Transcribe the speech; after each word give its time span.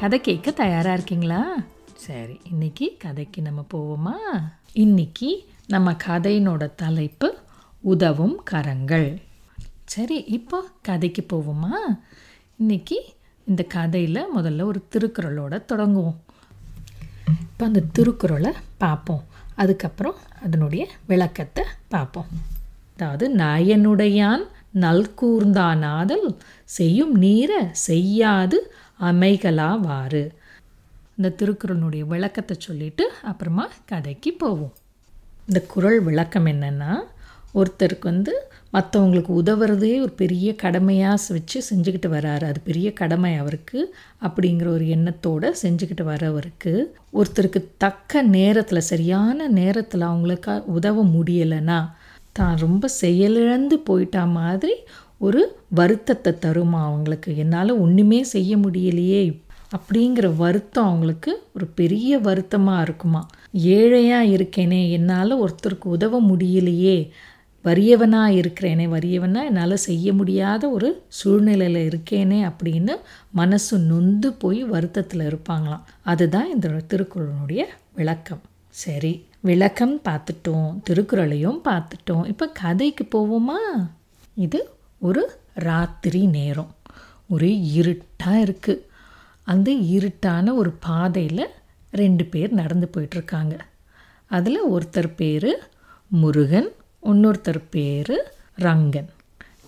கதை 0.00 0.20
கேட்க 0.20 0.50
தயாராக 0.50 0.92
இருக்கீங்களா? 0.92 1.56
சரி 1.94 2.40
இன்னைக்கு 2.50 2.96
கதைக்கு 2.98 3.42
நம்ம 3.42 3.64
போவோமா? 3.74 4.14
இன்னைக்கு 4.72 5.48
நம்ம 5.66 5.92
கதையினோட 5.92 6.74
தலைப்பு 6.74 7.28
உதவும் 7.80 8.42
கரங்கள். 8.44 9.22
சரி 9.84 10.24
இப்போ 10.24 10.64
கதைக்கு 10.82 11.26
போவோமா? 11.32 11.74
இன்னைக்கு 12.56 13.04
இந்த 13.46 13.62
கதையில் 13.62 14.36
முதல்ல 14.36 14.62
ஒரு 14.62 14.84
திருக்குறளோட 14.92 15.64
தொடங்குவோம். 15.64 16.20
இப்போ 17.26 17.66
அந்த 17.66 17.80
திருக்குறளை 17.92 18.52
பார்ப்போம். 18.78 19.24
அதுக்கப்புறம் 19.54 20.16
அதனுடைய 20.42 20.88
விளக்கத்தை 21.06 21.64
பார்ப்போம். 21.88 22.26
அதாவது 22.96 23.34
நயனுடையான் 23.34 24.46
நல்கூர்ந்தானாதல் 24.74 26.36
செய்யும் 26.64 27.22
நீர 27.22 27.50
செய்யாது 27.72 28.72
அமைகலாவாறு 29.00 30.28
இந்த 31.16 31.34
திருக்குறளுடைய 31.36 32.04
விளக்கத்தை 32.04 32.56
சொல்லிட்டு 32.60 33.10
அப்புறமா 33.22 33.68
கதைக்கு 33.86 34.32
போவோம். 34.32 34.74
இந்த 35.46 35.60
குறள் 35.60 36.00
விளக்கம் 36.00 36.46
என்னென்னா 36.46 36.96
ஒருத்தருக்கு 37.54 38.00
வந்து 38.00 38.32
மற்றவங்களுக்கு 38.72 39.32
உதவுறதே 39.42 40.00
ஒரு 40.00 40.12
பெரிய 40.16 40.54
கடமையாக 40.54 41.22
வச்சு 41.28 41.62
செஞ்சுக்கிட்டு 41.70 42.08
வராரு. 42.08 42.44
அது 42.44 42.60
பெரிய 42.64 42.92
கடமை 42.92 43.36
அவருக்கு. 43.36 43.94
அப்படிங்கிற 44.22 44.66
ஒரு 44.66 44.88
எண்ணத்தோடு 44.88 45.54
செஞ்சுக்கிட்டு 45.62 46.02
வரவருக்கு 46.02 46.84
ஒருத்தருக்கு 47.12 47.64
தக்க 47.78 48.22
நேரத்தில் 48.22 48.80
சரியான 48.80 49.48
நேரத்தில் 49.48 50.00
அவங்களுக்கு 50.00 50.64
உதவ 50.66 51.04
முடியலைன்னா 51.04 51.90
தான் 52.40 52.56
ரொம்ப 52.58 52.88
செயலிழந்து 53.02 53.78
போயிட்டா 53.78 54.24
மாதிரி 54.38 54.74
ஒரு 55.26 55.40
வருத்தத்தை 55.74 56.32
தருமா 56.44 56.80
அவங்களுக்கு? 56.82 57.30
என்னால் 57.36 57.78
ஒன்றுமே 57.78 58.20
செய்ய 58.34 58.52
முடியலையே. 58.56 59.24
அப்படிங்கிற 59.76 60.28
வருத்தம் 60.36 60.86
அவங்களுக்கு 60.86 61.32
ஒரு 61.54 61.66
பெரிய 61.80 62.18
வருத்தமாக 62.18 62.82
இருக்குமா? 62.82 63.22
ஏழையாக 63.52 64.30
இருக்கேனே 64.36 64.80
என்னால் 64.90 65.34
ஒருத்தருக்கு 65.42 65.86
உதவ 65.96 66.20
முடியலையே. 66.22 66.96
வறியவனாக 67.64 68.36
இருக்கிறேனே 68.40 68.86
வறியவனாக 68.96 69.48
என்னால் 69.48 69.76
செய்ய 69.88 70.12
முடியாத 70.12 70.62
ஒரு 70.70 70.88
சூழ்நிலையில் 71.08 71.82
இருக்கேனே 71.88 72.40
அப்படின்னு 72.50 72.94
மனசு 73.30 73.74
நொந்து 73.90 74.28
போய் 74.32 74.60
வருத்தத்தில் 74.64 75.26
இருப்பாங்களாம். 75.30 75.84
அதுதான் 76.04 76.52
இந்த 76.54 76.68
திருக்குறளுடைய 76.88 77.62
விளக்கம். 77.94 78.42
சரி. 78.84 79.12
விளக்கம் 79.48 79.94
பார்த்துட்டோம் 80.08 80.70
திருக்குறளையும் 80.86 81.60
பார்த்துட்டோம். 81.68 82.24
இப்போ 82.26 82.46
கதைக்கு 82.62 83.04
போவோமா? 83.14 83.60
இது 84.34 84.60
ஒரு 84.98 85.22
ராத்திரி 85.54 86.26
நேரம். 86.26 86.72
ஒரே 87.28 87.52
இருட்டாக 87.78 88.42
இருக்குது 88.46 88.84
அந்த 89.52 89.70
இருட்டான 89.96 90.54
ஒரு 90.54 90.70
பாதையில் 90.88 91.46
ரெண்டு 91.90 92.24
பேர் 92.24 92.52
நடந்து 92.60 92.90
போயிட்டுருக்காங்க. 92.94 93.54
அதில் 94.26 94.60
ஒருத்தர் 94.74 95.10
பேர் 95.16 95.50
முருகன் 96.08 96.70
இன்னொருத்தர் 97.02 97.62
பேர் 97.70 98.16
ரங்கன். 98.66 99.10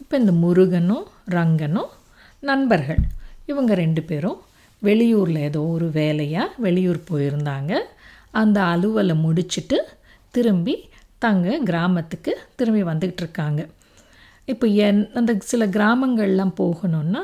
இப்போ 0.00 0.14
இந்த 0.18 0.32
முருகனும் 0.44 1.06
ரங்கனும் 1.30 1.92
நண்பர்கள். 2.40 3.02
இவங்க 3.46 3.74
ரெண்டு 3.74 4.02
பேரும் 4.02 4.38
வெளியூரில் 4.82 5.40
ஏதோ 5.48 5.60
ஒரு 5.76 5.90
வேலையாக 5.90 6.54
வெளியூர் 6.66 7.00
போயிருந்தாங்க. 7.10 7.72
அந்த 8.32 8.58
அலுவலை 8.62 9.14
முடிச்சுட்டு 9.24 9.78
திரும்பி 10.30 10.74
தங்க 11.18 11.58
கிராமத்துக்கு 11.58 12.32
திரும்பி 12.56 12.82
வந்துக்கிட்டு 12.82 13.22
இருக்காங்க. 13.24 13.68
இப்போ 14.44 14.66
என் 14.66 15.10
அந்த 15.14 15.32
சில 15.40 15.66
கிராமங்கள்லாம் 15.66 16.54
போகணுன்னா 16.60 17.22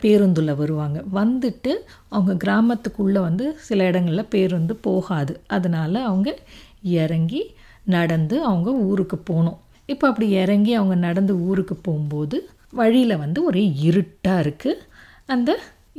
பேருந்தில் 0.00 0.54
வருவாங்க. 0.54 0.98
வந்துட்டு 1.14 1.72
அவங்க 2.08 2.34
கிராமத்துக்குள்ளே 2.44 3.20
வந்து 3.20 3.46
சில 3.60 3.84
இடங்களில் 3.84 4.30
பேருந்து 4.30 4.76
போகாது. 4.76 5.40
அதனால் 5.46 5.98
அவங்க 6.02 6.36
இறங்கி 6.82 7.42
நடந்து 7.84 8.36
அவங்க 8.44 8.70
ஊருக்கு 8.70 9.16
போகணும். 9.16 9.58
இப்போ 9.86 10.08
அப்படி 10.08 10.28
இறங்கி 10.42 10.74
அவங்க 10.74 10.94
நடந்து 10.94 11.34
ஊருக்கு 11.48 11.76
போகும்போது 11.76 12.38
வழியில் 12.72 13.16
வந்து 13.16 13.44
ஒரே 13.44 13.64
இருட்டாக 13.88 14.42
இருக்குது 14.42 14.82
அந்த 15.26 15.50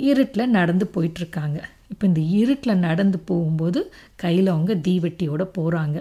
இருட்டில் 0.09 0.53
நடந்து 0.57 0.86
போயிட்டுருக்காங்க 0.96 1.59
இப்போ 1.91 2.03
இந்த 2.09 2.22
இருட்டில் 2.40 2.84
நடந்து 2.88 3.18
போகும்போது 3.29 3.79
கையில் 4.24 4.53
அவங்க 4.53 4.74
தீவெட்டியோட 4.88 5.44
போகிறாங்க 5.57 5.97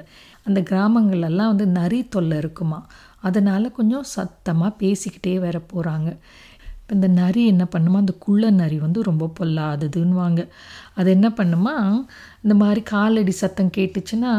அந்த 0.47 0.61
கிராமங்களெல்லாம் 0.71 1.53
வந்து 1.53 1.67
நரி 1.79 2.01
தொல்லை 2.15 2.37
இருக்குமா? 2.43 2.79
அதனால் 3.29 3.75
கொஞ்சம் 3.79 4.07
சத்தமாக 4.17 4.79
பேசிக்கிட்டே 4.83 5.35
வேற 5.47 5.57
போகிறாங்க 5.73 6.09
இப்போ 6.81 6.93
இந்த 6.99 7.09
நரி 7.23 7.43
என்ன 7.47 7.65
பண்ணுமா? 7.75 7.99
அந்த 8.05 8.15
குள்ள 8.25 8.45
நரி 8.61 8.79
வந்து 8.85 9.01
ரொம்ப 9.09 9.25
பொல்லாததுன்னுவாங்க. 9.39 10.41
அது 10.99 11.09
என்ன 11.17 11.29
பண்ணுமா? 11.41 11.75
இந்த 12.45 12.55
மாதிரி 12.63 12.81
காலடி 12.95 13.35
சத்தம் 13.43 13.75
கேட்டுச்சுன்னா 13.79 14.33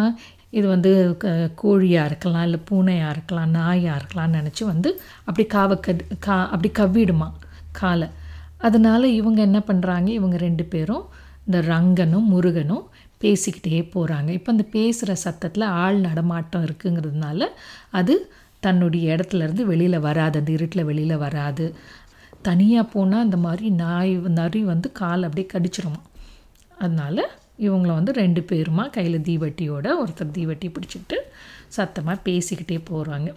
இது 0.58 0.66
வந்து 0.68 0.92
க 1.22 1.28
கோழியாக 1.62 2.10
இருக்கலாம் 2.10 2.46
இல்லை 2.48 2.60
பூனையாக 2.70 3.14
இருக்கலாம் 3.16 3.54
நாயாக 3.58 4.00
இருக்கலாம்னு 4.00 4.40
நினச்சி 4.40 4.64
வந்து 4.72 4.90
அப்படி 5.28 5.46
காவை 5.56 5.76
கட் 5.86 6.02
கா 6.26 6.38
அப்படி 6.54 6.70
கவ்விடுமா 6.80 7.30
காலை. 7.80 8.08
அதனால் 8.68 9.06
இவங்க 9.20 9.40
என்ன 9.50 9.60
பண்ணுறாங்க 9.70 10.10
இவங்க 10.20 10.38
ரெண்டு 10.48 10.66
பேரும் 10.74 11.06
இந்த 11.52 11.62
ரங்கனும் 11.74 12.28
முருகனும் 12.34 12.84
பேசிக்கிட்டே 13.22 13.80
போகிறாங்க 13.94 14.30
இப்போ 14.30 14.52
அந்த 14.52 14.64
பேசுகிற 14.72 15.16
சத்தத்தில் 15.16 15.66
ஆள் 15.82 15.98
நடமாட்டம் 16.00 16.64
இருக்குங்கிறதுனால 16.66 17.48
அது 17.92 18.14
தன்னுடைய 18.60 19.16
இடத்துலேருந்து 19.16 19.64
வெளியில் 19.64 20.00
வராது. 20.00 20.40
அந்த 20.40 20.52
இருட்டில் 20.52 20.84
வெளியில் 20.84 21.16
வராது. 21.18 21.66
தனியாக 22.42 22.92
போனால் 22.94 23.24
இந்த 23.24 23.38
மாதிரி 23.38 23.70
நாய் 23.70 24.14
நரி 24.40 24.64
வந்து 24.64 24.92
கால் 24.92 25.24
அப்படியே 25.24 25.48
கடிச்சிருமா. 25.54 26.02
அதனால் 26.78 27.24
இவங்கள 27.60 27.92
வந்து 27.94 28.12
ரெண்டு 28.12 28.42
பேருமா 28.42 28.90
கையில் 28.90 29.26
தீவட்டியோட 29.30 29.88
ஒருத்தர் 30.02 30.36
தீவட்டி 30.38 30.70
பிடிச்சிக்கிட்டு 30.76 31.18
சத்தமாக 31.68 32.24
பேசிக்கிட்டே 32.30 32.78
போகிறாங்க 32.90 33.30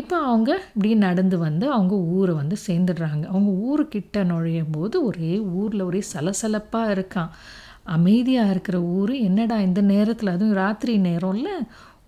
இப்போ 0.00 0.16
அவங்க 0.22 0.50
இப்படி 0.68 0.94
நடந்து 0.94 1.36
வந்து 1.38 1.66
அவங்க 1.72 1.94
ஊரை 2.16 2.34
வந்து 2.34 2.56
சேர்ந்துடுறாங்க. 2.66 3.24
அவங்க 3.26 3.50
ஊருக்கிட்ட 3.68 4.24
நுழையும் 4.24 4.72
போது 4.72 4.96
ஒரே 5.04 5.38
ஊரில் 5.58 5.80
ஒரே 5.80 6.00
சலசலப்பாக 6.12 6.94
இருக்கான். 6.96 7.30
அமைதியாக 7.84 8.50
இருக்கிற 8.50 8.76
ஊர். 8.96 9.12
என்னடா 9.18 9.56
இந்த 9.60 9.80
நேரத்தில்? 9.80 10.28
அதுவும் 10.28 10.54
ராத்திரி 10.54 10.94
நேரம்ல 10.98 11.50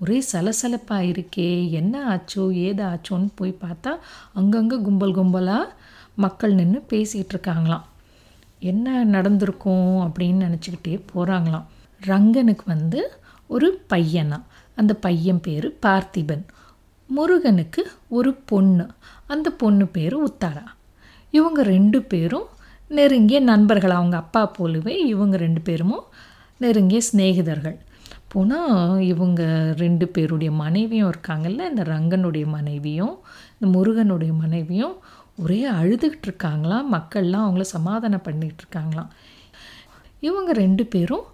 ஒரே 0.01 0.19
சலசலப்பாக 0.33 1.09
இருக்கே. 1.13 1.71
என்ன 1.71 1.95
ஆச்சோ 2.15 2.45
ஏதாச்சோன்னு 2.67 3.31
போய் 3.35 3.61
பார்த்தா 3.61 3.93
அங்கங்கே 4.33 4.79
கும்பல் 4.79 5.15
கும்பலாக 5.15 5.73
மக்கள் 6.17 6.55
நின்று 6.55 6.83
பேசிகிட்டு 6.93 7.35
இருக்காங்களாம். 7.35 7.87
என்ன 8.73 9.05
நடந்திருக்கும் 9.05 9.89
அப்படின்னு 10.07 10.45
நினச்சிக்கிட்டே 10.47 10.95
போகிறாங்களாம் 11.15 11.67
ரங்கனுக்கு 12.01 12.67
வந்து 12.67 13.01
ஒரு 13.47 13.69
பையனா 13.93 14.39
அந்த 14.77 14.93
பையன் 14.95 15.41
பேர் 15.41 15.67
பார்த்திபன். 15.87 16.45
முருகனுக்கு 17.09 17.83
ஒரு 18.09 18.35
பொண்ணு. 18.35 18.87
அந்த 19.27 19.51
பொண்ணு 19.51 19.87
பேர் 19.87 20.17
உத்தாரா. 20.27 20.65
இவங்க 21.31 21.63
ரெண்டு 21.63 22.03
பேரும் 22.03 22.49
நெருங்கிய 22.89 23.41
நண்பர்கள். 23.41 23.91
அவங்க 23.91 24.17
அப்பா 24.17 24.47
போலவே 24.47 24.95
இவங்க 25.07 25.37
ரெண்டு 25.37 25.61
பேரும் 25.61 26.03
நெருங்கிய 26.59 27.01
சிநேகிதர்கள். 27.13 27.79
போனால் 28.29 29.01
இவங்க 29.01 29.41
ரெண்டு 29.77 30.09
பேருடைய 30.09 30.53
மனைவியும் 30.53 31.13
இருக்காங்கல்ல 31.13 31.69
இந்த 31.69 31.83
ரங்கனுடைய 31.83 32.47
மனைவியும் 32.47 33.15
இந்த 33.59 33.79
முருகனுடைய 33.79 34.33
மனைவியும் 34.33 34.97
ஒரே 35.39 35.71
அழுதுகிட்டு 35.71 36.27
இருக்காங்களாம். 36.27 36.87
மக்கள்லாம் 36.93 37.45
அவங்கள 37.47 37.61
சமாதானம் 37.61 38.23
பண்ணிகிட்டு 38.25 38.65
இருக்காங்களாம். 38.65 39.11
இவங்க 40.21 40.53
ரெண்டு 40.53 40.87
பேரும் 40.87 41.27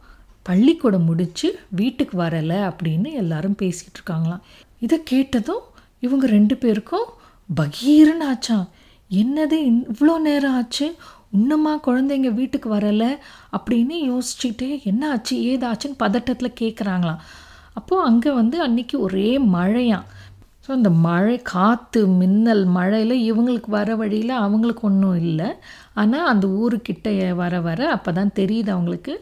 பள்ளிக்கூடம் 0.48 1.04
முடித்து 1.04 1.48
வீட்டுக்கு 1.80 2.14
வரலை 2.18 2.58
அப்படின்னு 2.70 3.10
எல்லாரும் 3.22 3.58
பேசிகிட்டு 3.62 3.98
இருக்காங்களாம். 3.98 4.42
இதை 4.80 4.96
கேட்டதும் 5.04 5.64
இவங்க 6.00 6.26
ரெண்டு 6.26 6.56
பேருக்கும் 6.56 7.06
பகீர்னு 7.48 8.26
ஆச்சான் 8.32 8.66
என்னது 9.10 9.56
இவ்வளோ 9.70 10.14
நேரம் 10.18 10.54
ஆச்சு? 10.54 10.86
இன்னுமா 11.32 11.72
குழந்தைங்க 11.86 12.30
வீட்டுக்கு 12.34 12.68
வரலை? 12.74 13.10
அப்படின்னு 13.56 13.96
யோசிச்சுட்டே 14.10 14.70
என்ன 14.82 15.10
ஆச்சு 15.10 15.36
ஏதாச்சுன்னு 15.52 15.96
பதட்டத்தில் 15.98 16.58
கேட்குறாங்களாம் 16.60 17.22
அப்போது 17.72 18.06
அங்கே 18.08 18.30
வந்து 18.30 18.56
அன்றைக்கி 18.66 18.96
ஒரே 19.06 19.30
மழையாம். 19.56 20.04
ஸோ 20.64 20.70
அந்த 20.76 20.90
மழை 21.06 21.34
காற்று 21.54 22.00
மின்னல் 22.20 22.62
மழையில் 22.76 23.16
இவங்களுக்கு 23.30 23.70
வர 23.78 23.96
வழியில் 24.02 24.34
அவங்களுக்கு 24.44 24.84
ஒன்றும் 24.90 25.18
இல்லை. 25.24 25.48
ஆனால் 26.00 26.28
அந்த 26.32 26.46
ஊருக்கிட்ட 26.60 27.08
வர 27.42 27.54
வர 27.66 27.80
அப்போ 27.96 28.12
தான் 28.18 28.36
தெரியுது 28.40 28.70
அவங்களுக்கு. 28.76 29.14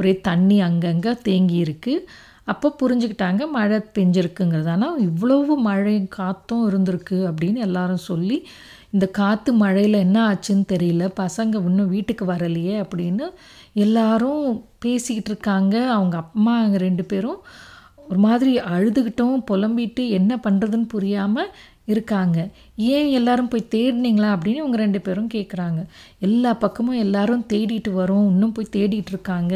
ஒரே 0.00 0.12
தண்ணி 0.28 0.58
அங்கங்கே 0.66 1.12
தேங்கி 1.28 1.58
இருக்குது 1.66 2.04
அப்போ 2.52 2.68
புரிஞ்சுக்கிட்டாங்க 2.80 3.42
மழை 3.56 3.78
பெஞ்சிருக்குங்கிறது 3.96 4.70
ஆனால் 4.74 5.00
இவ்வளவு 5.08 5.54
மழை 5.68 5.96
காற்றும் 6.18 6.64
இருந்திருக்கு 6.70 7.18
அப்படின்னு 7.30 7.60
எல்லாரும் 7.68 8.06
சொல்லி 8.10 8.38
இந்த 8.94 9.06
காற்று 9.18 9.50
மழையில் 9.62 10.04
என்ன 10.06 10.18
ஆச்சுன்னு 10.30 10.64
தெரியல 10.74 11.04
பசங்க 11.22 11.60
இன்னும் 11.68 11.92
வீட்டுக்கு 11.96 12.24
வரலையே 12.32 12.76
அப்படின்னு 12.84 13.26
எல்லாரும் 13.84 14.46
பேசிக்கிட்டு 14.84 15.30
இருக்காங்க. 15.32 15.74
அவங்க 15.96 16.16
அம்மா 16.24 16.54
ரெண்டு 16.86 17.04
பேரும். 17.12 17.40
ஒரு 18.10 18.20
மாதிரி 18.26 18.52
அழுதுகிட்டும் 18.74 19.36
புலம்பிட்டு 19.50 20.04
என்ன 20.08 20.32
பண்ணுறதுன்னு 20.44 20.88
புரியாமல் 20.94 21.50
இருக்காங்க. 21.86 22.38
ஏன் 22.76 23.08
எல்லாரும் 23.18 23.48
போய் 23.48 23.70
தேடினீங்களா 23.74 24.30
அப்படின்னு 24.34 24.60
இவங்க 24.62 24.76
ரெண்டு 24.76 25.00
பேரும் 25.00 25.30
கேட்குறாங்க 25.34 25.80
எல்லா 26.18 26.52
பக்கமும் 26.54 26.98
எல்லாரும் 26.98 27.44
தேடிட்டு 27.52 27.90
வரோம் 28.00 28.26
இன்னும் 28.26 28.52
போய் 28.52 28.72
தேடிட்டு 28.76 29.12
இருக்காங்க 29.14 29.54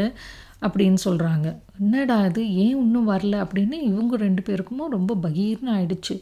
அப்படின்னு 0.67 0.99
சொல்கிறாங்க 1.05 1.47
என்னடா 1.81 2.17
இது? 2.27 2.43
ஏன் 2.55 2.77
இன்னும் 2.77 3.09
வரல? 3.11 3.35
அப்படின்னு 3.45 3.77
இவங்க 3.91 4.17
ரெண்டு 4.17 4.43
பேருக்குமோ 4.49 4.85
ரொம்ப 4.97 5.13
பகீர்னு 5.23 5.71
ஆயிடுச்சு. 5.77 6.15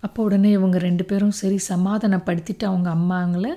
அப்போ 0.00 0.22
உடனே 0.22 0.50
இவங்க 0.50 0.78
ரெண்டு 0.78 1.04
பேரும் 1.04 1.34
சரி 1.40 1.58
சமாதானப்படுத்திட்டு 1.68 2.64
அவங்க 2.64 2.88
அம்மாங்களை 2.90 3.52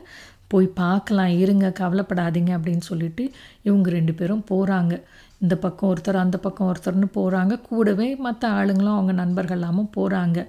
போய் 0.47 0.67
பார்க்கலாம் 0.81 1.33
இருங்க 1.39 1.65
கவலைப்படாதீங்க 1.79 2.51
அப்படின்னு 2.57 2.85
சொல்லிட்டு 2.89 3.23
இவங்க 3.63 3.89
ரெண்டு 3.89 4.13
பேரும் 4.13 4.45
போகிறாங்க 4.49 4.93
இந்த 5.41 5.55
பக்கம் 5.55 5.89
ஒருத்தர் 5.91 6.23
அந்த 6.23 6.37
பக்கம் 6.37 6.69
ஒருத்தர்னு 6.71 7.07
போகிறாங்க 7.17 7.61
கூடவே 7.61 8.15
மற்ற 8.15 8.49
ஆளுங்களும் 8.49 8.97
அவங்க 8.97 9.11
நண்பர்கள் 9.11 9.57
எல்லாமும் 9.57 9.91
போகிறாங்க 9.97 10.39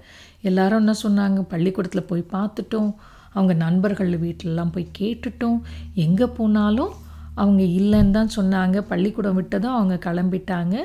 எல்லாரும் 0.41 0.81
என்ன 0.83 0.93
சொன்னாங்க? 1.03 1.41
பள்ளிக்கூடத்தில் 1.53 2.09
போய் 2.11 2.23
பார்த்துட்டோம். 2.35 2.91
அவங்க 3.33 3.53
நண்பர்கள் 3.53 4.11
வீட்டிலலாம் 4.25 4.73
போய் 4.75 4.87
கேட்டுட்டோம். 4.99 5.59
எங்கே 6.05 6.25
போனாலும் 6.25 6.93
அவங்க 7.35 7.61
இல்லைன்னு 7.79 8.11
தான் 8.11 8.33
சொன்னாங்க. 8.35 8.77
பள்ளிக்கூடம் 8.81 9.37
விட்டதும் 9.39 9.75
அவங்க 9.77 9.95
கிளம்பிட்டாங்க. 10.07 10.75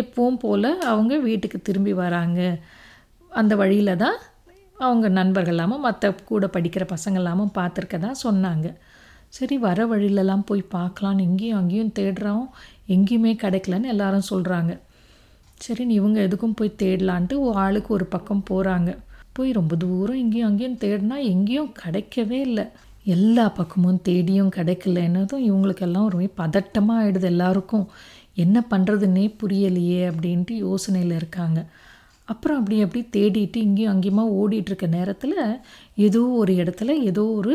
எப்பவும் 0.00 0.38
போல் 0.44 0.68
அவங்க 0.92 1.18
வீட்டுக்கு 1.18 1.60
திரும்பி 1.62 1.92
வராங்க. 1.92 2.40
அந்த 3.30 3.56
வழியில் 3.56 4.00
தான் 4.04 4.18
அவங்க 4.78 5.08
நண்பர்கள் 5.08 5.54
இல்லாமல் 5.54 5.84
மற்ற 5.86 6.12
கூட 6.30 6.46
படிக்கிற 6.46 6.84
பசங்க 6.94 7.18
பார்த்துருக்க 7.58 7.98
தான் 7.98 8.22
சொன்னாங்க. 8.24 8.68
சரி 9.32 9.56
வர 9.58 9.86
வழியிலலாம் 9.86 10.46
போய் 10.46 10.62
பார்க்கலான்னு 10.74 11.26
இங்கேயும் 11.28 11.58
அங்கேயும் 11.60 11.94
தேடுறோம். 11.98 12.46
எங்கேயுமே 12.88 13.32
கிடைக்கலன்னு 13.42 13.92
எல்லாரும் 13.94 14.30
சொல்கிறாங்க 14.30 14.72
சரின்னு 15.60 15.98
இவங்க 16.00 16.18
எதுக்கும் 16.26 16.56
போய் 16.58 16.78
தேடலான்ட்டு 16.82 17.34
ஒரு 17.38 17.58
ஆளுக்கு 17.58 17.90
ஒரு 17.94 18.06
பக்கம் 18.06 18.46
போகிறாங்க 18.50 18.90
போய் 19.32 19.50
ரொம்ப 19.52 19.76
தூரம் 19.76 20.16
இங்கேயும் 20.16 20.48
அங்கேயும் 20.48 20.80
தேடினா 20.84 21.16
எங்கேயும் 21.32 21.70
கிடைக்கவே 21.82 22.38
இல்லை. 22.48 22.64
எல்லா 23.04 23.44
பக்கமும் 23.48 24.02
தேடியும் 24.02 24.50
கிடைக்கலன்னதும் 24.56 25.44
இவங்களுக்கெல்லாம் 25.48 26.08
ஒரு 26.10 26.28
பதட்டமாக 26.40 27.02
ஆகிடுது 27.02 27.28
எல்லாருக்கும். 27.34 27.86
என்ன 28.34 28.58
பண்ணுறதுன்னே 28.70 29.24
புரியலையே 29.40 30.02
அப்படின்ட்டு 30.10 30.54
யோசனையில் 30.66 31.14
இருக்காங்க. 31.20 31.60
அப்புறம் 32.28 32.58
அப்படி 32.60 32.76
அப்படி 32.82 33.02
தேடிட்டு 33.16 33.58
இங்கேயும் 33.66 33.92
அங்கேயுமா 33.94 34.24
ஓடிட்டுருக்க 34.40 34.86
நேரத்தில் 34.88 35.36
ஏதோ 36.06 36.20
ஒரு 36.42 36.52
இடத்துல 36.54 36.90
ஏதோ 37.02 37.24
ஒரு 37.38 37.54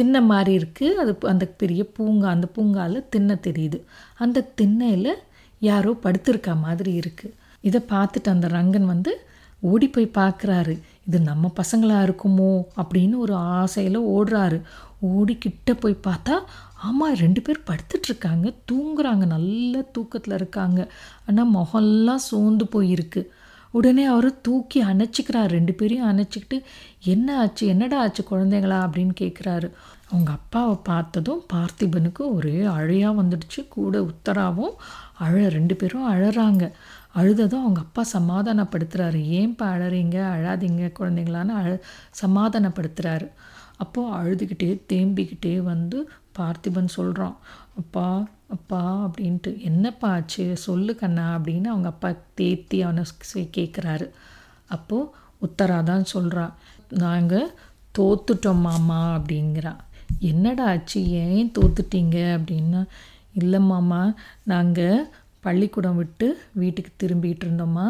திண்ணை 0.00 0.22
மாதிரி 0.32 0.52
இருக்குது 0.60 0.98
அது 1.02 1.14
அந்த 1.32 1.46
பெரிய 1.62 1.82
பூங்கா 1.96 2.28
அந்த 2.36 2.48
பூங்காவில் 2.56 3.08
திண்ணை 3.14 3.36
தெரியுது. 3.48 3.80
அந்த 4.24 4.46
திண்ணையில் 4.60 5.12
யாரோ 5.70 5.92
படுத்திருக்கா 6.04 6.52
மாதிரி 6.66 6.92
இருக்குது 7.00 7.36
இதை 7.68 7.80
பார்த்துட்டு 7.90 8.28
அந்த 8.34 8.48
ரங்கன் 8.58 8.86
வந்து 8.92 9.12
ஓடி 9.70 9.86
போய் 9.94 10.14
பார்க்குறாரு. 10.18 10.74
இது 11.08 11.18
நம்ம 11.30 11.50
பசங்களாக 11.58 12.06
இருக்குமோ 12.08 12.52
அப்படின்னு 12.82 13.16
ஒரு 13.24 13.34
ஆசையில் 13.58 13.98
ஓடுறாரு. 14.16 14.58
ஓடிக்கிட்ட 15.08 15.72
போய் 15.82 16.04
பார்த்தா 16.06 16.36
ஆமாம் 16.86 17.16
ரெண்டு 17.22 17.40
பேர் 17.46 17.58
படுத்துட்ருக்காங்க. 17.70 18.46
தூங்குறாங்க. 18.70 19.24
நல்ல 19.34 19.82
தூக்கத்தில் 19.96 20.36
இருக்காங்க. 20.38 20.80
ஆனால் 21.26 21.52
முகம்லாம் 21.56 22.26
சோர்ந்து 22.28 22.66
போயிருக்கு. 22.74 23.22
உடனே 23.70 24.04
அவர் 24.04 24.40
தூக்கி 24.40 24.82
அணைச்சிக்கிறார். 24.84 25.46
ரெண்டு 25.46 25.72
பேரையும் 25.72 26.10
அணைச்சிக்கிட்டு 26.10 26.62
என்ன 27.04 27.38
ஆச்சு? 27.38 27.66
என்னடா 27.66 28.00
ஆச்சு 28.00 28.24
குழந்தைங்களா 28.30 28.78
அப்படின்னு 28.86 29.14
கேட்குறாரு 29.20 29.70
அவங்க 30.10 30.30
அப்பாவை 30.32 30.76
பார்த்ததும் 30.82 31.42
பார்த்திபனுக்கு 31.52 32.22
ஒரே 32.34 32.62
அழையாக 32.62 33.22
வந்துடுச்சு. 33.22 33.68
கூட 33.68 34.08
உத்தராவும் 34.08 34.74
அழ 35.18 35.48
ரெண்டு 35.48 35.74
பேரும் 35.76 36.10
அழறாங்க. 36.12 36.70
அழுததும் 37.14 37.60
அவங்க 37.60 37.80
அப்பா 37.80 38.02
சமாதானப்படுத்துகிறாரு 38.12 39.20
ஏன்ப்பா 39.38 39.66
அழறீங்க? 39.76 40.16
அழாதீங்க 40.36 40.92
குழந்தைங்களான்னு 41.00 41.56
அழ 41.60 41.82
சமாதானப்படுத்துகிறாரு 42.22 43.28
அப்போது 43.76 44.16
அழுதுகிட்டே 44.16 44.70
தேம்பிக்கிட்டே 44.92 45.56
வந்து 45.62 46.10
பார்த்திபன் 46.40 46.94
சொல்கிறான் 46.96 47.36
அப்பா 47.76 48.06
அப்பா 48.48 48.80
அப்படின்ட்டு. 49.06 49.50
என்னப்பா 49.60 50.08
ஆச்சு? 50.10 50.56
சொல்லு 50.56 50.94
கண்ணா 50.94 51.26
அப்படின்னு 51.36 51.66
அவங்க 51.66 51.88
அப்பா 51.88 52.10
தேத்தி 52.40 52.78
அவனை 52.80 53.02
கேட்குறாரு 53.34 54.06
அப்போது 54.68 55.10
உத்தரா 55.46 55.82
தான் 55.82 56.10
சொல்கிறா 56.14 56.46
நாங்கள் 56.88 57.50
தோத்துட்டோம் 57.98 58.64
மாமா 58.66 59.00
அப்படிங்கிறா. 59.16 59.76
என்னடா 60.18 60.64
ஆச்சு? 60.68 61.00
ஏன் 61.06 61.52
தோத்துட்டீங்க? 61.58 62.18
அப்படின்னா 62.38 62.80
இல்லை 63.34 63.60
மாமா 63.60 64.14
நாங்கள் 64.44 65.08
பள்ளிக்கூடம் 65.40 65.96
விட்டு 65.96 66.28
வீட்டுக்கு 66.52 66.92
திரும்பிகிட்டு 66.96 67.44
இருந்தோமா? 67.44 67.88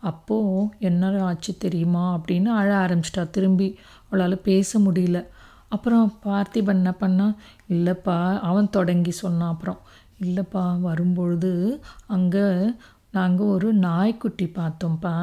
அப்போது 0.00 0.68
என்ன 0.78 1.22
ஆச்சு 1.22 1.52
தெரியுமா? 1.58 2.04
அப்படின்னு 2.16 2.44
அழ 2.44 2.68
ஆரம்பிச்சிட்டா 2.76 3.30
திரும்பி. 3.30 3.68
அவளால் 4.10 4.38
பேச 4.38 4.78
முடியல. 4.78 5.18
அப்புறம் 5.68 6.12
பார்த்திபன் 6.24 6.80
என்ன 6.82 6.94
பண்ணான் 7.00 7.34
இல்லைப்பா 7.70 8.38
அவன் 8.40 8.70
தொடங்கி 8.70 9.10
சொன்னான் 9.10 9.52
அப்புறம். 9.54 9.80
இல்லைப்பா 10.20 10.80
வரும்பொழுது 10.80 11.80
அங்கே 12.06 12.46
நாங்கள் 13.10 13.46
ஒரு 13.46 13.68
நாய்க்குட்டி 13.72 14.46
பார்த்தோம்ப்பா. 14.58 15.14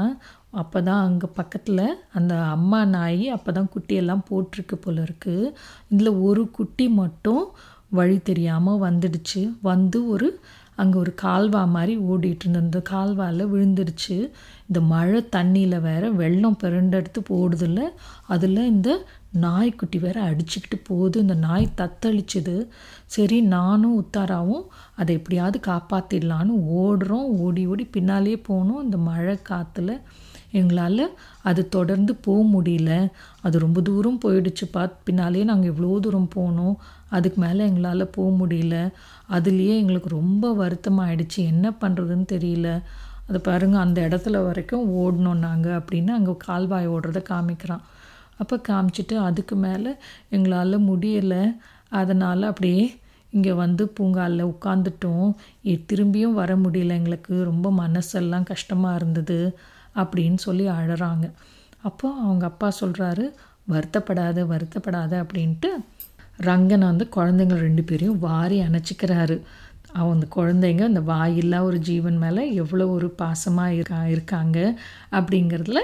அப்போ 0.62 0.81
தான் 0.81 1.04
அங்கே 1.04 1.28
பக்கத்தில் 1.36 1.86
அந்த 2.13 2.34
அம்மா 2.56 2.86
நாய் 2.86 3.30
அப்போ 3.30 3.51
தான் 3.51 3.69
குட்டியெல்லாம் 3.75 4.25
போட்டிருக்கு 4.30 4.75
போல 4.75 5.04
இருக்குது 5.04 5.54
இதில் 5.90 6.19
ஒரு 6.28 6.51
குட்டி 6.51 6.88
மட்டும் 7.01 7.44
வழி 7.90 8.18
தெரியாமல் 8.22 8.84
வந்துடுச்சு. 8.84 9.42
வந்து 9.62 10.07
ஒரு 10.07 10.28
அங்கே 10.75 10.98
ஒரு 10.98 11.12
கால்வா 11.22 11.63
மாதிரி 11.68 11.95
ஓடிட்டு 12.12 12.45
இருந்த 12.45 12.60
அந்த 12.60 12.80
விழுந்துடுச்சு. 13.54 14.18
இந்த 14.68 14.80
மழை 14.94 15.19
தண்ணியில் 15.36 15.86
வேற 15.90 16.04
வெள்ளம் 16.22 16.62
பிறண்டெடுத்து 16.63 17.22
போடுதில்ல. 17.31 17.81
அதில் 18.28 18.69
இந்த 18.74 18.90
நாய்க்குட்டி 19.33 20.00
வேற 20.00 20.21
அடிச்சுக்கிட்டு 20.31 20.77
போகுது. 20.83 21.19
இந்த 21.19 21.33
நாய் 21.33 21.68
தத்தளிச்சுது. 21.77 22.68
சரி 23.06 23.41
நானும் 23.41 23.95
உத்தாராவும் 24.01 24.65
அதை 24.95 25.15
எப்படியாவது 25.15 25.59
காப்பாற்றிடலான்னு 25.68 26.56
ஓடுறோம். 26.81 27.30
ஓடி 27.45 27.68
ஓடி 27.68 27.85
பின்னாலே 27.85 28.41
போனோம். 28.47 28.83
இந்த 28.83 28.97
மழை 28.97 29.39
காற்றுல 29.50 30.01
எங்களால் 30.51 31.18
அது 31.44 31.69
தொடர்ந்து 31.69 32.15
போக 32.15 32.62
முடியல. 32.62 33.12
அது 33.41 33.59
ரொம்ப 33.59 33.81
தூரம் 33.81 34.19
போயிடுச்சு. 34.25 34.65
பார்த்து 34.71 35.01
பின்னாலே 35.03 35.44
நாங்கள் 35.44 35.71
இவ்வளோ 35.71 36.00
தூரம் 36.00 36.30
போனோம். 36.35 36.75
அதுக்கு 37.09 37.41
மேலே 37.41 37.65
எங்களால் 37.65 38.07
போக 38.07 38.45
முடியல. 38.45 38.91
அதுலேயே 39.31 39.77
எங்களுக்கு 39.77 40.09
ரொம்ப 40.09 40.53
வருத்தமாயிடுச்சு. 40.53 41.35
என்ன 41.35 41.69
பண்ணுறதுன்னு 41.81 42.25
தெரியல. 42.31 42.81
அது 43.27 43.41
பாருங்கள் 43.41 43.81
அந்த 43.81 44.07
இடத்துல 44.07 44.44
வரைக்கும் 44.44 44.90
ஓடணும் 44.97 45.37
நாங்கள் 45.37 45.80
அப்படின்னு 45.80 46.11
அங்கே 46.11 46.35
கால்வாய் 46.37 46.90
ஓடுறத 46.90 47.23
காமிக்கிறான். 47.30 47.83
அப்போ 48.44 48.57
காமிச்சிட்டு 48.69 49.16
அதுக்கு 49.28 49.56
மேலே 49.66 49.94
எங்களால் 50.35 50.85
முடியலை. 50.90 51.44
அதனால் 52.00 52.50
அப்படியே 52.52 52.83
இங்கே 53.33 53.54
வந்து 53.64 53.83
பூங்காலில் 53.97 54.50
உட்காந்துட்டோம் 54.54 55.30
திரும்பியும் 55.90 56.38
வர 56.42 56.52
முடியல. 56.66 56.97
எங்களுக்கு 57.02 57.33
ரொம்ப 57.52 57.68
மனசெல்லாம் 57.83 58.50
கஷ்டமாக 58.52 59.00
இருந்தது 59.00 59.40
அப்படின்னு 60.02 60.40
சொல்லி 60.47 60.66
அழறாங்க. 60.78 61.26
அப்போ 61.88 62.07
அவங்க 62.23 62.44
அப்பா 62.52 62.68
சொல்கிறாரு 62.81 63.26
வருத்தப்படாத 63.71 64.40
வருத்தப்படாத 64.52 65.14
அப்படின்ட்டு 65.23 65.69
ரங்கன் 66.47 66.85
வந்து 66.90 67.06
குழந்தைங்க 67.16 67.56
ரெண்டு 67.66 67.83
பேரையும் 67.90 68.21
வாரி 68.28 68.57
அணைச்சிக்கிறாரு. 68.68 69.38
அவங்க 70.02 70.26
குழந்தைங்க 70.35 70.83
அந்த 70.90 71.02
வாயில்லா 71.09 71.59
ஒரு 71.69 71.80
ஜீவன் 71.90 72.18
மேலே 72.23 72.44
எவ்வளோ 72.62 72.85
ஒரு 72.95 73.07
பாசமாக 73.21 73.76
இருக்கா 73.78 74.00
இருக்காங்க 74.14 74.57
அப்படிங்கிறதுல 75.18 75.81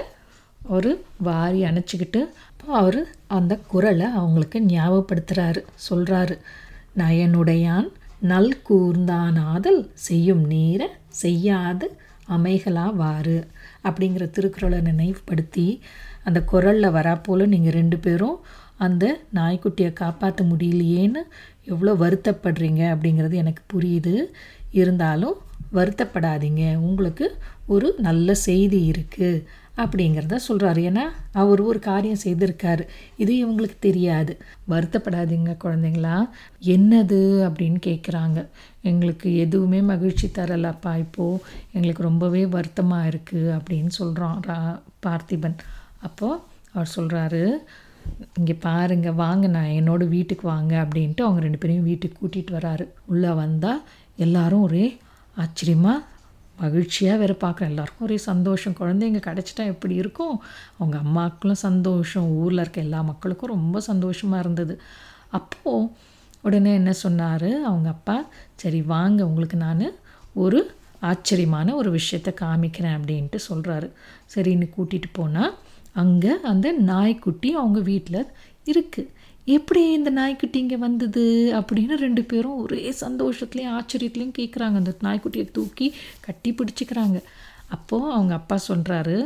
ஒரு 0.62 1.04
வாரி 1.18 1.62
அணைச்சிக்கிட்டு 1.64 2.28
அப்போ 2.58 2.76
அவர் 2.76 3.08
அந்த 3.26 3.58
குரலை 3.66 4.06
அவங்களுக்கு 4.06 4.60
ஞாபகப்படுத்துகிறாரு 4.60 5.64
சொல்கிறாரு 5.90 6.38
நயனுடையான் 6.96 7.88
நல் 8.20 8.56
கூர்ந்தானாதல் 8.68 9.90
செய்யும் 9.94 10.46
நீரை 10.46 10.88
செய்யாது 11.08 11.98
வாரு 12.96 13.46
அப்படிங்கிற 13.84 14.30
திருக்குறளை 14.30 14.80
நினைவுபடுத்தி 14.80 15.80
அந்த 16.24 16.42
குரலில் 16.42 16.94
வரா 16.94 17.22
போல் 17.22 17.48
நீங்கள் 17.48 17.72
ரெண்டு 17.72 17.98
பேரும் 17.98 18.38
அந்த 18.76 19.20
நாய்க்குட்டியை 19.34 19.92
காப்பாற்ற 19.92 20.44
முடியலையேன்னு 20.44 21.22
எவ்வளோ 21.64 21.92
வருத்தப்படுறீங்க 21.92 22.82
அப்படிங்கிறது 22.92 23.32
எனக்கு 23.32 23.62
புரியுது. 23.72 24.24
இருந்தாலும் 24.70 25.36
வருத்தப்படாதீங்க. 25.72 26.76
உங்களுக்கு 26.76 27.36
ஒரு 27.66 27.94
நல்ல 27.98 28.34
செய்தி 28.34 28.90
இருக்குது 28.90 29.44
அப்படிங்கிறத 29.82 30.38
சொல்கிறாரு 30.48 30.80
ஏன்னா 30.90 31.04
அவர் 31.42 31.60
ஒரு 31.68 31.78
காரியம் 31.88 32.22
செய்திருக்காரு. 32.24 32.84
இது 33.22 33.32
இவங்களுக்கு 33.42 33.76
தெரியாது. 33.86 34.32
வருத்தப்படாதீங்க 34.72 35.52
குழந்தைங்களா. 35.64 36.16
என்னது 36.74 37.20
அப்படின்னு 37.48 37.80
கேட்குறாங்க 37.88 38.38
எங்களுக்கு 38.90 39.28
எதுவுமே 39.44 39.80
மகிழ்ச்சி 39.92 40.28
தரலப்பா 40.38 40.92
இப்போது 41.04 41.42
எங்களுக்கு 41.76 42.08
ரொம்பவே 42.10 42.42
வருத்தமாக 42.56 43.10
இருக்குது 43.12 43.54
அப்படின்னு 43.58 43.92
சொல்கிறான் 44.00 44.40
ரா 44.50 44.58
பார்த்திபன். 45.06 45.58
அப்போது 46.08 46.42
அவர் 46.74 46.94
சொல்கிறாரு 46.96 47.44
இங்கே 48.38 48.54
பாருங்கள் 48.66 49.18
வாங்க 49.24 49.46
நான் 49.56 49.76
என்னோட 49.78 50.02
வீட்டுக்கு 50.14 50.44
வாங்க 50.54 50.72
அப்படின்ட்டு 50.84 51.24
அவங்க 51.26 51.40
ரெண்டு 51.46 51.60
பேரையும் 51.62 51.88
வீட்டுக்கு 51.90 52.16
கூட்டிகிட்டு 52.20 52.56
வராரு. 52.58 52.84
உள்ளே 53.12 53.32
வந்தால் 53.42 53.82
எல்லாரும் 54.26 54.64
ஒரே 54.68 54.86
ஆச்சரியமாக 55.36 56.06
மகிழ்ச்சியாக 56.60 57.18
வேறு 57.18 57.34
பார்க்குறேன் 57.40 57.70
எல்லாருக்கும் 57.72 58.06
ஒரே 58.08 58.18
சந்தோஷம். 58.30 58.76
குழந்தைங்க 58.80 59.20
கிடச்சிட்டா 59.28 59.64
எப்படி 59.74 59.94
இருக்கும்? 59.94 60.34
அவங்க 60.78 60.96
அம்மாவுக்கும் 60.98 61.60
சந்தோஷம். 61.66 62.28
ஊரில் 62.42 62.62
இருக்க 62.64 62.80
எல்லா 62.80 63.00
மக்களுக்கும் 63.02 63.54
ரொம்ப 63.56 63.80
சந்தோஷமாக 63.80 64.42
இருந்தது. 64.44 64.76
அப்போது 65.30 65.90
உடனே 66.40 66.72
என்ன 66.74 66.92
சொன்னார்? 67.04 67.50
அவங்க 67.70 67.88
அப்பா 67.88 68.16
சரி 68.54 68.82
வாங்க 68.92 69.20
உங்களுக்கு 69.26 69.56
நான் 69.66 69.86
ஒரு 70.34 70.60
ஆச்சரியமான 71.08 71.74
ஒரு 71.74 71.90
விஷயத்தை 71.90 72.32
காமிக்கிறேன் 72.40 72.96
அப்படின்ட்டு 72.98 73.38
சொல்கிறாரு 73.48 73.88
சரின்னு 74.34 74.66
கூட்டிகிட்டு 74.76 75.10
போனால் 75.12 75.54
அங்கே 75.92 76.32
அந்த 76.42 76.68
நாய்க்குட்டி 76.90 77.48
அவங்க 77.60 77.80
வீட்டில் 77.90 78.20
இருக்குது 78.66 79.10
எப்படி 79.50 79.82
இந்த 79.92 80.10
நாய்க்குட்டி 80.10 80.58
இங்கே 80.58 80.76
வந்தது 80.76 81.24
அப்படின்னு 81.58 81.94
ரெண்டு 81.96 82.22
பேரும் 82.24 82.58
ஒரே 82.62 82.82
சந்தோஷத்துலேயும் 83.00 83.76
ஆச்சரியத்துலேயும் 83.76 84.36
கேட்குறாங்க 84.38 84.80
அந்த 84.80 84.92
நாய்க்குட்டியை 85.02 85.46
தூக்கி 85.52 85.86
கட்டி 86.20 86.50
பிடிச்சிக்கிறாங்க. 86.52 87.18
அப்போது 87.68 88.12
அவங்க 88.12 88.32
அப்பா 88.34 88.56
சொல்கிறாரு 88.68 89.16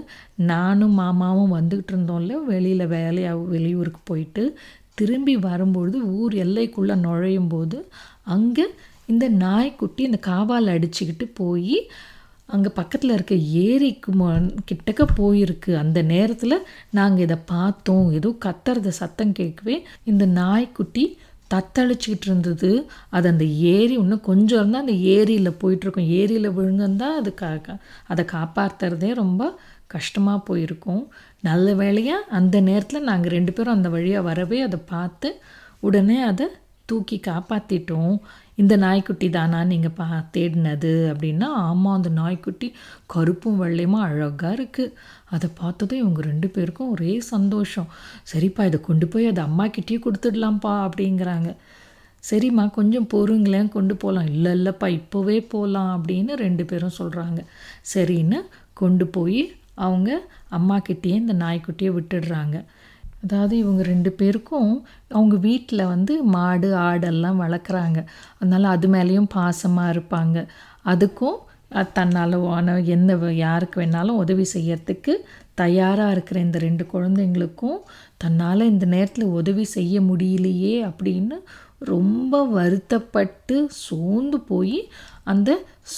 நானும் 0.53 0.97
மாமாவும் 0.99 1.55
வந்துக்கிட்டு 1.55 1.93
இருந்தோம்ல 1.93 2.35
வெளியில் 2.45 2.87
வேலையாக 2.87 3.45
வெளியூருக்கு 3.55 4.01
போயிட்டு 4.05 4.43
திரும்பி 4.95 5.37
வரும்பொழுது 5.47 6.01
ஊர் 6.19 6.35
எல்லைக்குள்ளே 6.45 6.97
நுழையும் 7.07 7.49
போது 7.49 7.79
அங்கே 8.35 8.67
இந்த 9.13 9.25
நாய்க்குட்டி 9.45 10.03
இந்த 10.03 10.21
காவால் 10.29 10.73
அடிச்சுக்கிட்டு 10.75 11.27
போய் 11.35 11.77
அங்கே 12.47 12.69
பக்கத்தில் 12.69 13.11
இருக்க 13.11 13.35
ஏரிக்கு 13.35 14.13
ம- 14.13 14.57
கிட்டக்க 14.73 15.07
போயிருக்கு. 15.17 15.75
அந்த 15.77 16.03
நேரத்தில் 16.03 16.67
நாங்கள் 16.91 17.23
இதை 17.23 17.37
பார்த்தோம். 17.47 18.13
ஏதோ 18.13 18.35
கத்துறத 18.45 18.89
சத்தம் 18.89 19.33
கேட்கவே 19.33 19.87
இந்த 20.05 20.27
நாய்க்குட்டி 20.27 21.19
தத்தளிச்சிக்கிட்டு 21.55 22.27
இருந்தது. 22.27 22.87
அது 23.09 23.29
அந்த 23.29 23.45
ஏரி 23.45 23.93
இன்னும் 23.93 24.21
கொஞ்சம் 24.21 24.59
இருந்தால் 24.59 24.81
அந்த 24.81 24.93
ஏரியில் 24.93 25.51
போயிட்டுருக்கும். 25.51 26.07
ஏரியில் 26.07 26.51
விழுந்திருந்தா 26.51 27.09
அது 27.17 27.35
கா 27.35 27.59
அதை 28.07 28.25
காப்பாற்றுறதே 28.33 29.15
ரொம்ப 29.15 29.59
கஷ்டமாக 29.87 30.39
போயிருக்கும். 30.39 31.09
நல்ல 31.41 31.75
வேளையாக 31.75 32.25
அந்த 32.31 32.61
நேரத்தில் 32.61 33.03
நாங்கள் 33.03 33.31
ரெண்டு 33.31 33.53
பேரும் 33.53 33.75
அந்த 33.75 33.89
வழியாக 33.89 34.25
வரவே 34.25 34.61
அதை 34.61 34.79
பார்த்து 34.87 35.41
உடனே 35.81 36.23
அதை 36.23 36.47
தூக்கி 36.85 37.21
காப்பாற்றிட்டோம் 37.27 38.19
இந்த 38.63 38.75
நாய்க்குட்டி 38.85 39.29
தானா 39.37 39.61
நீங்கள் 39.73 39.95
பா 39.99 40.07
தேடினது 40.35 40.93
அப்படின்னா 41.13 41.49
ஆமாம் 41.69 41.97
அந்த 41.99 42.11
நாய்க்குட்டி 42.19 42.69
கருப்பும் 43.15 43.61
வெள்ளையுமா 43.63 44.01
அழகாக 44.09 44.53
இருக்குது 44.59 44.95
அதை 45.35 45.49
பார்த்ததும் 45.61 46.03
இவங்க 46.03 46.21
ரெண்டு 46.31 46.49
பேருக்கும் 46.49 46.93
ஒரே 46.95 47.15
சந்தோஷம். 47.35 47.89
சரிப்பா 48.33 48.65
இதை 48.71 48.81
கொண்டு 48.81 49.09
போய் 49.09 49.31
அது 49.33 49.43
அம்மாக்கிட்டேயே 49.49 49.99
கொடுத்துடலாம்ப்பா 50.07 50.75
அப்படிங்கிறாங்க. 50.87 51.51
சரிம்மா 52.25 52.65
கொஞ்சம் 52.79 53.09
பொறுங்களேன் 53.15 53.75
கொண்டு 53.77 53.95
போகலாம் 54.03 54.29
இல்லை 54.35 54.53
இல்லைப்பா 54.59 54.89
இப்போவே 55.01 55.39
போகலாம் 55.55 55.91
அப்படின்னு 55.97 56.35
ரெண்டு 56.45 56.65
பேரும் 56.71 56.99
சொல்கிறாங்க 57.01 57.41
சரின்னு 57.95 58.39
கொண்டு 58.83 59.07
போய் 59.17 59.43
அவங்க 59.87 60.11
அம்மாக்கிட்டேயே 60.59 61.17
இந்த 61.23 61.35
நாய்க்குட்டியை 61.43 61.91
விட்டுடுறாங்க. 61.99 62.57
அதாவது 63.25 63.57
இவங்க 63.59 63.83
ரெண்டு 63.83 64.13
பேருக்கும் 64.13 64.71
அவங்க 65.09 65.37
வீட்டில் 65.37 65.85
வந்து 65.85 66.23
மாடு 66.27 66.75
ஆடெல்லாம் 66.79 67.41
வளர்க்குறாங்க. 67.41 67.99
அதனால் 68.37 68.65
அது 68.65 68.89
மேலேயும் 68.89 69.31
பாசமாக 69.35 69.93
இருப்பாங்க. 69.95 70.39
அதுக்கும் 70.85 71.39
தன்னால் 71.93 72.47
ஆன 72.47 72.81
என்ன 72.87 73.15
வ- 73.15 73.31
யாருக்கு 73.37 73.81
வேணாலும் 73.81 74.19
உதவி 74.19 74.47
செய்யறதுக்கு 74.55 75.13
தயாராக 75.55 76.11
இருக்கிற 76.11 76.41
இந்த 76.41 76.59
ரெண்டு 76.59 76.87
குழந்தைங்களுக்கும் 76.93 77.79
தன்னால் 78.17 78.61
இந்த 78.61 78.87
நேரத்தில் 78.87 79.25
உதவி 79.33 79.65
செய்ய 79.65 80.01
முடியலையே 80.01 80.75
அப்படின்னு 80.85 81.37
ரொம்ப 81.85 82.45
வருத்தப்பட்டு 82.49 83.67
சோர்ந்து 83.71 84.41
போய் 84.41 84.79
அந்த 85.25 85.51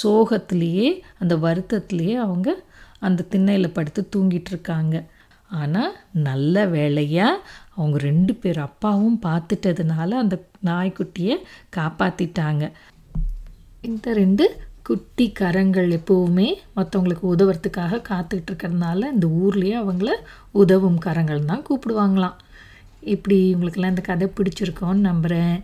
சோகத்திலேயே 0.02 0.88
அந்த 1.18 1.36
வருத்தத்திலேயே 1.36 2.14
அவங்க 2.16 2.48
அந்த 2.98 3.22
திண்ணையில் 3.22 3.70
படுத்து 3.70 4.08
தூங்கிட்டு 4.16 4.50
இருக்காங்க. 4.50 4.96
ஆனால் 5.50 5.92
நல்ல 6.12 6.66
வேலையாக 6.66 7.42
அவங்க 7.74 7.98
ரெண்டு 7.98 8.34
பேர் 8.34 8.58
அப்பாவும் 8.58 9.18
பார்த்துட்டதுனால 9.22 10.10
அந்த 10.10 10.36
நாய்க்குட்டியை 10.64 11.36
காப்பாற்றிட்டாங்க 11.76 12.70
இந்த 13.80 14.14
ரெண்டு 14.14 14.44
குட்டி 14.82 15.32
கரங்கள் 15.32 15.88
எப்போவுமே 15.90 16.48
மற்றவங்களுக்கு 16.76 17.24
உதவுறதுக்காக 17.34 18.02
காத்துக்கிட்டு 18.08 18.50
இருக்கிறதுனால 18.52 19.08
இந்த 19.12 19.26
ஊர்லேயே 19.26 19.76
அவங்கள 19.82 20.10
உதவும் 20.52 20.98
கரங்கள் 20.98 21.44
தான் 21.44 21.64
கூப்பிடுவாங்களாம். 21.68 22.36
இப்படி 23.14 23.52
உங்களுக்கெல்லாம் 23.54 23.90
இந்த 23.90 24.02
கதை 24.02 24.28
பிடிச்சிருக்கோன்னு 24.36 25.08
நம்புகிறேன் 25.10 25.56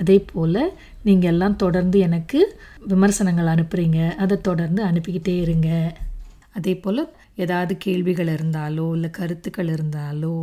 அதே 0.00 0.24
போல் 0.32 0.72
நீங்கள் 1.02 1.30
எல்லாம் 1.30 1.56
தொடர்ந்து 1.56 1.98
எனக்கு 1.98 2.40
விமர்சனங்கள் 2.86 3.52
அனுப்புகிறீங்க 3.54 4.16
அதை 4.16 4.40
தொடர்ந்து 4.40 4.82
அனுப்பிக்கிட்டே 4.84 5.34
இருங்க. 5.40 5.70
அதே 6.54 6.74
போல் 6.74 7.02
ஏதாவது 7.34 7.72
கேள்விகள் 7.76 8.30
இருந்தாலோ 8.36 8.86
இல்லை 8.96 9.10
கருத்துக்கள் 9.10 9.72
இருந்தாலோ 9.76 10.36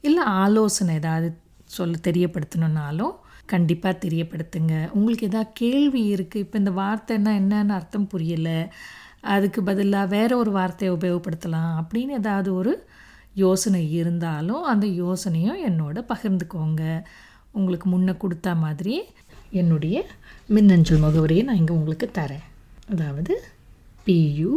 இல்லை 0.00 0.24
ஆலோசனை 0.42 0.94
ஏதாவது 0.94 1.28
சொல்ல 1.76 1.96
தெரியப்படுத்தணுன்னாலும் 2.08 3.14
கண்டிப்பாக 3.46 4.00
தெரியப்படுத்துங்க. 4.04 4.74
உங்களுக்கு 4.96 5.28
ஏதாவது 5.30 5.50
கேள்வி 5.62 6.02
இருக்குது 6.14 6.42
இப்போ 6.44 6.56
இந்த 6.58 6.72
வார்த்தைன்னா 6.80 7.32
என்னன்னு 7.40 7.76
அர்த்தம் 7.78 8.10
புரியலை 8.12 8.58
அதுக்கு 9.34 9.60
பதிலாக 9.62 10.12
வேற 10.14 10.30
ஒரு 10.36 10.50
வார்த்தையை 10.50 10.90
உபயோகப்படுத்தலாம் 10.96 11.72
அப்படின்னு 11.80 12.12
ஏதாவது 12.22 12.50
ஒரு 12.54 12.72
யோசனை 13.44 13.82
இருந்தாலும் 14.00 14.62
அந்த 14.72 14.86
யோசனையும் 14.86 15.62
என்னோட 15.68 15.98
பகிர்ந்துக்கோங்க. 16.12 16.82
உங்களுக்கு 17.50 17.86
முன்ன 17.88 18.16
கொடுத்த 18.16 18.54
மாதிரி 18.64 18.96
என்னுடைய 19.60 19.96
மின்னஞ்சல் 20.54 21.04
முகவரியை 21.04 21.44
நான் 21.44 21.60
இங்கே 21.62 21.76
உங்களுக்கு 21.78 22.08
தரேன். 22.18 22.46
அதாவது 22.92 23.34
பியூ 24.06 24.52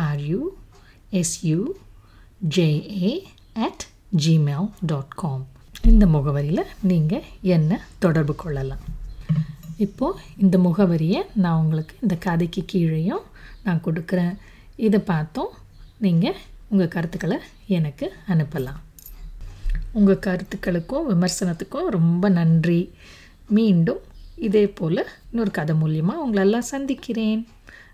ஆர்யூ 0.00 0.40
எஸ்யூ 1.20 1.58
ஜேஏ 2.56 3.12
அட் 3.66 3.84
ஜிமெயில் 4.24 4.68
டாட் 4.90 5.14
காம் 5.22 5.46
இந்த 5.90 6.06
முகவரியில் 6.06 6.70
நீங்கள் 6.90 7.24
என்னை 7.40 7.76
தொடர்பு 7.98 8.34
கொள்ளலாம். 8.34 8.82
இப்போது 9.76 10.18
இந்த 10.36 10.58
முகவரியை 10.58 11.20
நான் 11.34 11.60
உங்களுக்கு 11.62 11.94
இந்த 12.02 12.16
கதைக்கு 12.16 12.64
கீழேயும் 12.72 13.24
நான் 13.62 13.82
கொடுக்குறேன். 13.84 14.36
இதை 14.76 15.00
பார்த்தும் 15.00 15.52
நீங்கள் 15.98 16.38
உங்கள் 16.68 16.92
கருத்துக்களை 16.94 17.38
எனக்கு 17.66 18.12
அனுப்பலாம். 18.28 18.80
உங்கள் 19.92 20.22
கருத்துக்களுக்கும் 20.26 21.08
விமர்சனத்துக்கும் 21.12 21.90
ரொம்ப 21.98 22.28
நன்றி. 22.28 22.80
மீண்டும் 23.48 24.00
இதே 24.36 24.66
போல் 24.68 25.06
இன்னொரு 25.30 25.50
கதை 25.50 25.74
மூலியமாக 25.76 26.22
உங்களெல்லாம் 26.26 26.70
சந்திக்கிறேன். 26.74 27.46